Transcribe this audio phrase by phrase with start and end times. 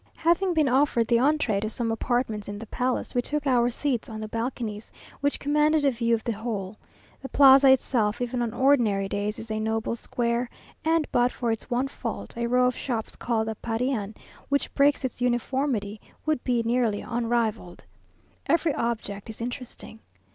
[0.17, 4.09] Having been offered the entree to some apartments in the palace, we took our seats
[4.09, 6.75] on the balconies, which commanded a view of the whole.
[7.21, 10.49] The Plaza itself, even on ordinary days, is a noble square,
[10.83, 14.15] and but for its one fault, a row of shops called the Parian,
[14.49, 17.83] which breaks its uniformity, would be nearly unrivalled.
[18.47, 19.99] Every object is interesting.